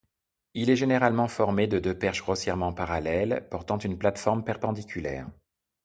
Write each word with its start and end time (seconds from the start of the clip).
Il 0.55 0.71
est 0.71 0.75
généralement 0.75 1.27
formé 1.27 1.67
de 1.67 1.77
deux 1.77 1.95
perches 1.95 2.23
grossièrement 2.23 2.73
parallèles, 2.73 3.45
portant 3.51 3.77
une 3.77 3.99
plate-forme 3.99 4.43
perpendiculaire. 4.43 5.27